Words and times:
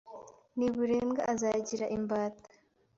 N'i 0.57 0.67
Burembwa 0.75 1.21
azigira 1.31 1.85
imbata 1.97 2.49